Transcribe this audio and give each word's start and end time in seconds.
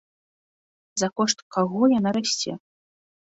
За 1.01 1.07
кошт 1.21 1.37
каго 1.57 1.81
яна 1.99 2.15
расце? 2.19 2.57